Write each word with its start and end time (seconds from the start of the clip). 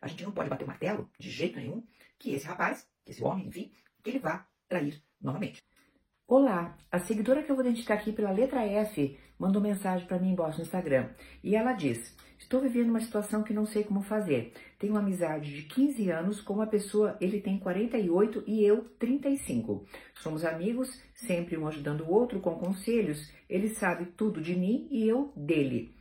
A 0.00 0.08
gente 0.08 0.24
não 0.24 0.32
pode 0.32 0.48
bater 0.48 0.64
o 0.64 0.66
martelo, 0.66 1.10
de 1.18 1.30
jeito 1.30 1.58
nenhum, 1.58 1.84
que 2.18 2.32
esse 2.32 2.46
rapaz, 2.46 2.88
que 3.04 3.12
esse 3.12 3.22
homem, 3.22 3.46
enfim, 3.48 3.70
que 4.02 4.10
ele 4.10 4.18
vá 4.18 4.46
trair 4.66 5.02
novamente. 5.20 5.62
Olá, 6.26 6.78
a 6.90 6.98
seguidora 7.00 7.42
que 7.42 7.50
eu 7.50 7.56
vou 7.56 7.64
identificar 7.64 7.94
aqui 7.94 8.12
pela 8.12 8.30
letra 8.30 8.64
F 8.64 9.18
mandou 9.38 9.60
mensagem 9.60 10.06
para 10.06 10.18
mim 10.18 10.30
embaixo 10.30 10.58
no 10.58 10.64
Instagram. 10.64 11.10
E 11.42 11.54
ela 11.54 11.72
diz: 11.72 12.16
Estou 12.38 12.60
vivendo 12.60 12.88
uma 12.88 13.00
situação 13.00 13.42
que 13.42 13.52
não 13.52 13.66
sei 13.66 13.84
como 13.84 14.00
fazer. 14.00 14.54
Tenho 14.78 14.94
uma 14.94 15.00
amizade 15.00 15.54
de 15.54 15.62
15 15.64 16.10
anos 16.10 16.40
com 16.40 16.54
uma 16.54 16.66
pessoa, 16.66 17.16
ele 17.20 17.40
tem 17.40 17.58
48 17.58 18.44
e 18.46 18.64
eu 18.64 18.84
35. 18.98 19.84
Somos 20.14 20.44
amigos, 20.44 20.88
sempre 21.14 21.58
um 21.58 21.66
ajudando 21.66 22.02
o 22.02 22.12
outro 22.12 22.40
com 22.40 22.54
conselhos. 22.54 23.30
Ele 23.48 23.68
sabe 23.68 24.06
tudo 24.06 24.40
de 24.40 24.56
mim 24.56 24.88
e 24.90 25.06
eu 25.06 25.32
dele. 25.36 25.99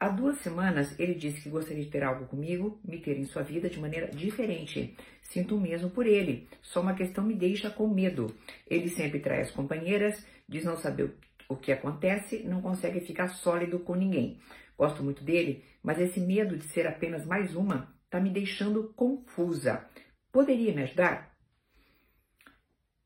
Há 0.00 0.10
duas 0.10 0.38
semanas 0.38 0.94
ele 0.96 1.14
disse 1.14 1.40
que 1.40 1.48
gostaria 1.48 1.82
de 1.82 1.90
ter 1.90 2.04
algo 2.04 2.26
comigo, 2.26 2.80
me 2.84 3.00
ter 3.00 3.18
em 3.18 3.24
sua 3.24 3.42
vida 3.42 3.68
de 3.68 3.80
maneira 3.80 4.06
diferente. 4.06 4.96
Sinto 5.20 5.56
o 5.56 5.60
mesmo 5.60 5.90
por 5.90 6.06
ele, 6.06 6.48
só 6.62 6.80
uma 6.80 6.94
questão 6.94 7.24
me 7.24 7.34
deixa 7.34 7.68
com 7.68 7.88
medo. 7.88 8.32
Ele 8.68 8.88
sempre 8.88 9.18
trai 9.18 9.40
as 9.40 9.50
companheiras, 9.50 10.24
diz 10.48 10.62
não 10.62 10.76
saber 10.76 11.16
o 11.48 11.56
que 11.56 11.72
acontece, 11.72 12.44
não 12.44 12.62
consegue 12.62 13.00
ficar 13.00 13.26
sólido 13.26 13.80
com 13.80 13.96
ninguém. 13.96 14.38
Gosto 14.76 15.02
muito 15.02 15.24
dele, 15.24 15.64
mas 15.82 15.98
esse 15.98 16.20
medo 16.20 16.56
de 16.56 16.64
ser 16.66 16.86
apenas 16.86 17.26
mais 17.26 17.56
uma 17.56 17.92
está 18.04 18.20
me 18.20 18.30
deixando 18.30 18.92
confusa. 18.94 19.84
Poderia 20.30 20.72
me 20.72 20.82
ajudar? 20.82 21.36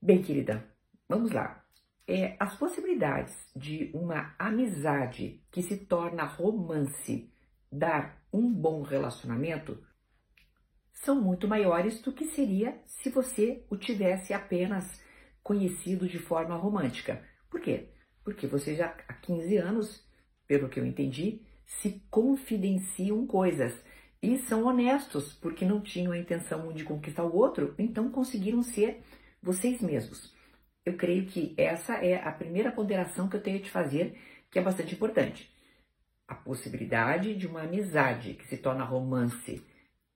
Bem, 0.00 0.20
querida, 0.22 0.62
vamos 1.08 1.30
lá 1.30 1.61
é, 2.06 2.36
as 2.38 2.56
possibilidades 2.56 3.34
de 3.54 3.90
uma 3.94 4.34
amizade 4.38 5.42
que 5.50 5.62
se 5.62 5.76
torna 5.76 6.24
romance 6.24 7.30
dar 7.70 8.22
um 8.32 8.52
bom 8.52 8.82
relacionamento 8.82 9.82
são 10.92 11.20
muito 11.20 11.48
maiores 11.48 12.00
do 12.00 12.12
que 12.12 12.26
seria 12.26 12.80
se 12.86 13.10
você 13.10 13.64
o 13.70 13.76
tivesse 13.76 14.32
apenas 14.32 15.00
conhecido 15.42 16.08
de 16.08 16.18
forma 16.18 16.56
romântica. 16.56 17.22
Por 17.50 17.60
quê? 17.60 17.88
Porque 18.22 18.46
você 18.46 18.74
já 18.74 18.94
há 19.08 19.14
15 19.14 19.56
anos, 19.56 20.06
pelo 20.46 20.68
que 20.68 20.78
eu 20.78 20.86
entendi, 20.86 21.40
se 21.66 22.02
confidenciam 22.10 23.26
coisas 23.26 23.82
e 24.22 24.38
são 24.38 24.64
honestos 24.64 25.32
porque 25.32 25.64
não 25.64 25.80
tinham 25.80 26.12
a 26.12 26.18
intenção 26.18 26.72
de 26.72 26.84
conquistar 26.84 27.24
o 27.24 27.34
outro, 27.34 27.74
então 27.78 28.10
conseguiram 28.10 28.62
ser 28.62 29.02
vocês 29.42 29.80
mesmos 29.80 30.32
eu 30.84 30.96
creio 30.96 31.26
que 31.26 31.54
essa 31.56 31.94
é 31.94 32.16
a 32.16 32.32
primeira 32.32 32.72
ponderação 32.72 33.28
que 33.28 33.36
eu 33.36 33.42
tenho 33.42 33.60
de 33.60 33.70
fazer, 33.70 34.18
que 34.50 34.58
é 34.58 34.62
bastante 34.62 34.94
importante. 34.94 35.50
A 36.26 36.34
possibilidade 36.34 37.34
de 37.34 37.46
uma 37.46 37.62
amizade 37.62 38.34
que 38.34 38.46
se 38.46 38.56
torna 38.56 38.84
romance, 38.84 39.64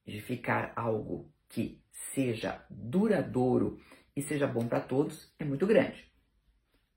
de 0.06 0.20
ficar 0.20 0.72
algo 0.74 1.32
que 1.48 1.80
seja 2.14 2.64
duradouro 2.68 3.80
e 4.14 4.22
seja 4.22 4.46
bom 4.46 4.66
para 4.66 4.80
todos, 4.80 5.32
é 5.38 5.44
muito 5.44 5.66
grande. 5.66 6.10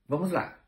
Vamos 0.08 0.32
lá. 0.32 0.58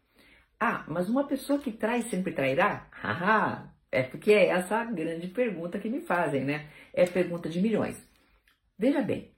Ah, 0.61 0.85
mas 0.89 1.09
uma 1.09 1.27
pessoa 1.27 1.59
que 1.59 1.73
trai 1.73 2.03
sempre 2.03 2.33
trairá? 2.33 2.89
Haha, 2.93 3.75
é 3.91 4.03
porque 4.03 4.33
é 4.33 4.47
essa 4.47 4.77
a 4.77 4.85
grande 4.85 5.27
pergunta 5.29 5.79
que 5.79 5.89
me 5.89 6.01
fazem, 6.01 6.45
né? 6.45 6.71
É 6.93 7.05
pergunta 7.05 7.49
de 7.49 7.61
milhões. 7.61 8.09
Veja 8.79 9.03
bem, 9.03 9.35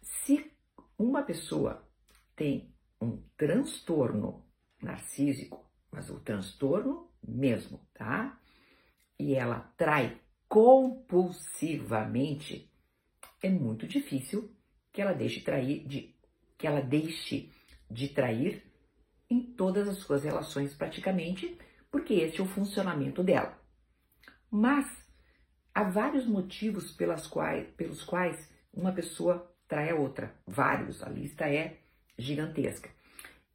se 0.00 0.52
uma 0.96 1.22
pessoa 1.22 1.86
tem 2.34 2.74
um 3.00 3.22
transtorno 3.36 4.44
narcísico, 4.80 5.64
mas 5.90 6.10
o 6.10 6.20
transtorno 6.20 7.10
mesmo, 7.22 7.80
tá? 7.94 8.38
E 9.18 9.34
ela 9.34 9.60
trai 9.76 10.20
compulsivamente, 10.48 12.70
é 13.42 13.48
muito 13.48 13.86
difícil 13.86 14.54
que 14.92 15.00
ela 15.00 15.12
deixe 15.12 15.40
trair 15.40 15.86
de 15.86 16.12
que 16.58 16.66
ela 16.66 16.80
deixe 16.80 17.50
de 17.90 18.08
trair 18.08 18.62
em 19.28 19.42
todas 19.54 19.88
as 19.88 19.98
suas 19.98 20.22
relações 20.22 20.74
praticamente, 20.74 21.58
porque 21.90 22.14
esse 22.14 22.40
é 22.40 22.42
o 22.42 22.46
funcionamento 22.46 23.22
dela. 23.22 23.58
Mas 24.50 24.86
há 25.74 25.84
vários 25.84 26.26
motivos 26.26 26.92
pelas 26.92 27.26
quais, 27.26 27.68
pelos 27.70 28.04
quais 28.04 28.50
uma 28.72 28.92
pessoa 28.92 29.50
trai 29.66 29.90
a 29.90 29.96
outra. 29.96 30.38
Vários, 30.46 31.02
a 31.02 31.08
lista 31.08 31.48
é 31.48 31.81
gigantesca. 32.18 32.90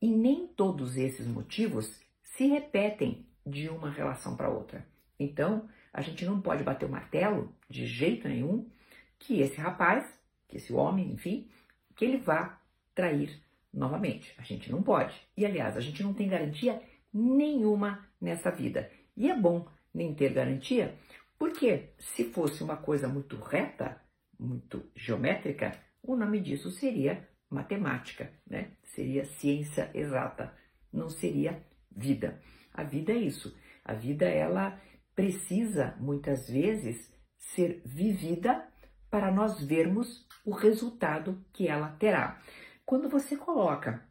E 0.02 0.08
nem 0.08 0.48
todos 0.48 0.98
esses 0.98 1.26
motivos 1.26 2.00
se 2.24 2.48
repetem 2.48 3.26
de 3.46 3.70
uma 3.70 3.90
relação 3.90 4.36
para 4.36 4.50
outra. 4.50 4.86
Então, 5.20 5.68
a 5.92 6.02
gente 6.02 6.26
não 6.26 6.40
pode 6.40 6.64
bater 6.64 6.86
o 6.86 6.92
martelo 6.92 7.54
de 7.70 7.88
jeito 7.88 8.28
nenhum 8.28 8.70
que 9.18 9.42
esse 9.42 9.60
rapaz, 9.60 10.06
que 10.48 10.58
esse 10.58 10.72
homem, 10.72 11.12
enfim, 11.12 11.50
que 11.96 12.06
ele 12.06 12.18
vá 12.18 12.62
trair 12.94 13.42
novamente. 13.74 14.34
A 14.38 14.44
gente 14.44 14.72
não 14.72 14.84
pode. 14.84 15.16
E 15.36 15.46
aliás, 15.46 15.76
a 15.76 15.82
gente 15.82 16.04
não 16.04 16.14
tem 16.14 16.28
garantia 16.28 16.82
nenhuma 17.12 18.08
nessa 18.22 18.52
vida. 18.52 18.92
E 19.16 19.30
é 19.30 19.36
bom 19.36 19.68
nem 19.94 20.14
ter 20.14 20.32
garantia, 20.32 20.96
porque 21.40 21.90
se 21.98 22.26
fosse 22.26 22.64
uma 22.64 22.78
coisa 22.78 23.08
muito 23.08 23.36
reta, 23.38 24.00
muito 24.40 24.84
geométrica, 24.96 25.72
o 26.04 26.16
nome 26.16 26.40
disso 26.40 26.70
seria 26.70 27.28
matemática, 27.50 28.32
né? 28.46 28.72
Seria 28.84 29.26
ciência 29.26 29.90
exata, 29.94 30.54
não 30.92 31.10
seria 31.10 31.64
vida. 31.92 32.42
A 32.74 32.84
vida 32.84 33.12
é 33.12 33.18
isso. 33.18 33.56
A 33.84 33.94
vida 33.94 34.26
ela 34.26 34.80
precisa 35.16 35.96
muitas 36.00 36.50
vezes 36.50 37.12
ser 37.38 37.82
vivida 37.86 38.68
para 39.10 39.32
nós 39.32 39.62
vermos 39.64 40.28
o 40.46 40.52
resultado 40.52 41.44
que 41.54 41.68
ela 41.68 41.90
terá. 41.94 42.42
Quando 42.86 43.10
você 43.10 43.36
coloca 43.36 44.06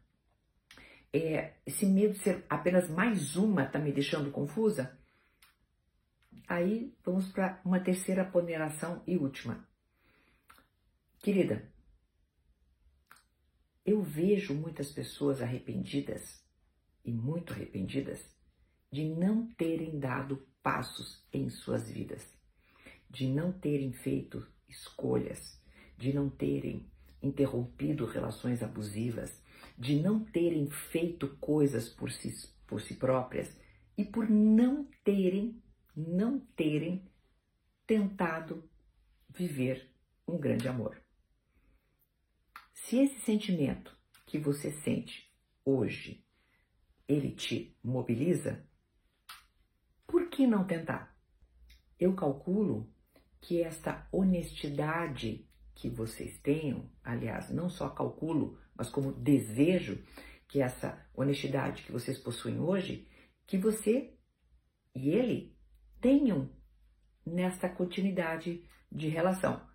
é, 1.13 1.53
esse 1.65 1.85
medo 1.85 2.13
de 2.13 2.19
ser 2.19 2.45
apenas 2.49 2.89
mais 2.89 3.35
uma 3.35 3.63
está 3.63 3.79
me 3.79 3.91
deixando 3.91 4.31
confusa, 4.31 4.97
aí 6.47 6.93
vamos 7.03 7.31
para 7.31 7.59
uma 7.63 7.79
terceira 7.79 8.25
ponderação 8.25 9.01
e 9.07 9.17
última. 9.17 9.65
Querida, 11.19 11.71
eu 13.87 14.01
vejo 14.01 14.53
muitas 14.53 14.91
pessoas 14.91 15.41
arrependidas 15.41 16.43
e 17.05 17.11
muito 17.13 17.53
arrependidas 17.53 18.19
de 18.91 19.05
não 19.05 19.47
terem 19.47 19.97
dado 19.97 20.45
passos 20.61 21.25
em 21.31 21.49
suas 21.49 21.89
vidas, 21.89 22.37
de 23.09 23.29
não 23.29 23.53
terem 23.53 23.93
feito 23.93 24.45
escolhas, 24.67 25.57
de 25.97 26.11
não 26.11 26.29
terem 26.29 26.85
interrompido 27.23 28.05
relações 28.05 28.61
abusivas, 28.61 29.41
de 29.77 30.01
não 30.01 30.19
terem 30.19 30.69
feito 30.69 31.37
coisas 31.37 31.87
por 31.87 32.11
si, 32.11 32.33
por 32.67 32.81
si 32.81 32.95
próprias 32.95 33.57
e 33.97 34.03
por 34.03 34.29
não 34.29 34.85
terem, 35.05 35.63
não 35.95 36.41
terem 36.57 37.09
tentado 37.85 38.69
viver 39.29 39.89
um 40.27 40.37
grande 40.37 40.67
amor. 40.67 41.06
Se 42.83 42.99
esse 42.99 43.19
sentimento 43.19 43.93
que 44.25 44.37
você 44.37 44.71
sente 44.71 45.29
hoje, 45.65 46.25
ele 47.05 47.31
te 47.31 47.77
mobiliza, 47.83 48.65
por 50.05 50.29
que 50.29 50.47
não 50.47 50.65
tentar? 50.65 51.13
Eu 51.99 52.15
calculo 52.15 52.89
que 53.41 53.61
esta 53.61 54.07
honestidade 54.09 55.49
que 55.75 55.89
vocês 55.89 56.39
tenham, 56.39 56.89
aliás, 57.03 57.49
não 57.49 57.69
só 57.69 57.89
calculo, 57.89 58.57
mas 58.73 58.89
como 58.89 59.11
desejo 59.11 60.01
que 60.47 60.61
essa 60.61 61.05
honestidade 61.13 61.83
que 61.83 61.91
vocês 61.91 62.17
possuem 62.17 62.59
hoje, 62.59 63.09
que 63.45 63.57
você 63.57 64.17
e 64.95 65.09
ele 65.09 65.57
tenham 65.99 66.49
nesta 67.25 67.67
continuidade 67.67 68.63
de 68.89 69.09
relação. 69.09 69.67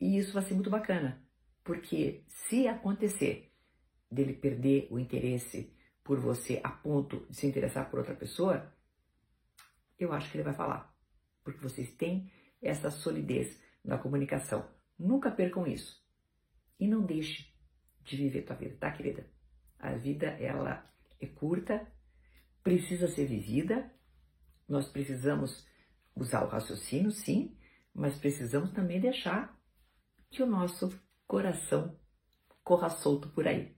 E 0.00 0.18
isso 0.18 0.32
vai 0.32 0.42
ser 0.42 0.54
muito 0.54 0.70
bacana, 0.70 1.27
porque 1.68 2.24
se 2.28 2.66
acontecer 2.66 3.52
dele 4.10 4.32
perder 4.32 4.88
o 4.90 4.98
interesse 4.98 5.70
por 6.02 6.18
você 6.18 6.62
a 6.64 6.70
ponto 6.70 7.26
de 7.28 7.36
se 7.36 7.46
interessar 7.46 7.90
por 7.90 7.98
outra 7.98 8.14
pessoa, 8.14 8.74
eu 9.98 10.10
acho 10.14 10.30
que 10.30 10.38
ele 10.38 10.44
vai 10.44 10.54
falar. 10.54 10.90
Porque 11.44 11.60
vocês 11.60 11.90
têm 11.90 12.32
essa 12.62 12.90
solidez 12.90 13.60
na 13.84 13.98
comunicação. 13.98 14.66
Nunca 14.98 15.30
percam 15.30 15.66
isso. 15.66 16.02
E 16.80 16.88
não 16.88 17.04
deixe 17.04 17.52
de 18.02 18.16
viver 18.16 18.46
tua 18.46 18.56
vida, 18.56 18.74
tá, 18.80 18.90
querida? 18.90 19.30
A 19.78 19.92
vida, 19.92 20.28
ela 20.40 20.90
é 21.20 21.26
curta, 21.26 21.86
precisa 22.62 23.08
ser 23.08 23.26
vivida. 23.26 23.92
Nós 24.66 24.88
precisamos 24.88 25.68
usar 26.16 26.46
o 26.46 26.48
raciocínio, 26.48 27.10
sim, 27.10 27.58
mas 27.92 28.16
precisamos 28.16 28.70
também 28.70 28.98
deixar 28.98 29.54
que 30.30 30.42
o 30.42 30.46
nosso 30.46 30.88
coração 31.28 31.94
corra 32.64 32.88
solto 32.88 33.28
por 33.28 33.46
aí. 33.46 33.76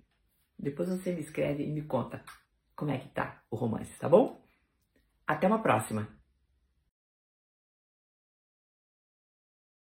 Depois 0.56 0.88
você 0.88 1.12
me 1.12 1.20
escreve 1.20 1.64
e 1.64 1.73
me 1.73 1.82
conta 1.82 2.25
como 2.76 2.93
é 2.93 2.99
que 2.99 3.08
tá 3.08 3.43
o 3.50 3.56
romance, 3.56 3.99
tá 3.99 4.08
bom? 4.08 4.47
Até 5.26 5.47
uma 5.49 5.61
próxima! 5.61 6.19